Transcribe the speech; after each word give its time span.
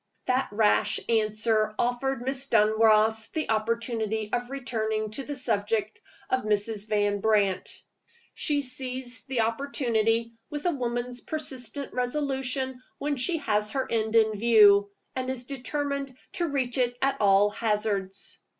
That 0.25 0.49
rash 0.51 0.99
answer 1.07 1.75
offered 1.77 2.23
Miss 2.23 2.47
Dunross 2.47 3.27
the 3.33 3.51
opportunity 3.51 4.31
of 4.33 4.49
returning 4.49 5.11
to 5.11 5.23
the 5.23 5.35
subject 5.35 6.01
of 6.27 6.39
Mrs. 6.41 6.87
Van 6.87 7.19
Brandt. 7.19 7.69
She 8.33 8.63
seized 8.63 9.27
the 9.27 9.41
opportunity 9.41 10.33
with 10.49 10.65
a 10.65 10.71
woman's 10.71 11.21
persistent 11.21 11.93
resolution 11.93 12.81
when 12.97 13.15
she 13.17 13.37
has 13.45 13.69
her 13.73 13.87
end 13.91 14.15
in 14.15 14.39
view, 14.39 14.89
and 15.15 15.29
is 15.29 15.45
determined 15.45 16.17
to 16.33 16.47
reach 16.47 16.79
it 16.79 16.97
at 17.03 17.17
all 17.21 17.51
hazards. 17.51 18.41